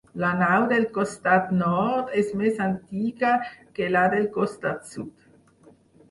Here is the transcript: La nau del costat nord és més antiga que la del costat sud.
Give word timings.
La 0.21 0.29
nau 0.37 0.63
del 0.69 0.85
costat 0.93 1.49
nord 1.57 2.15
és 2.21 2.31
més 2.39 2.61
antiga 2.67 3.33
que 3.79 3.89
la 3.97 4.05
del 4.15 4.25
costat 4.39 4.89
sud. 4.93 5.13